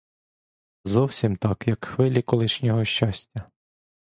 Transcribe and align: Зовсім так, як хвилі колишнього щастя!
Зовсім 0.85 1.35
так, 1.37 1.67
як 1.67 1.85
хвилі 1.85 2.21
колишнього 2.21 2.85
щастя! 2.85 3.49